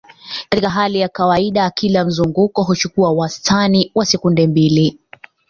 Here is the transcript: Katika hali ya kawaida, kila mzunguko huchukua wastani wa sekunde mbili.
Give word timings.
Katika 0.49 0.69
hali 0.69 0.99
ya 0.99 1.09
kawaida, 1.09 1.69
kila 1.69 2.05
mzunguko 2.05 2.63
huchukua 2.63 3.11
wastani 3.11 3.91
wa 3.95 4.05
sekunde 4.05 4.47
mbili. 4.47 4.99